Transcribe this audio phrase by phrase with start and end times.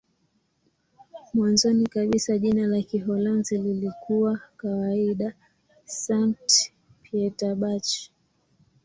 [1.33, 5.33] Mwanzoni kabisa jina la Kiholanzi lilikuwa kawaida
[5.85, 8.09] "Sankt-Pieterburch".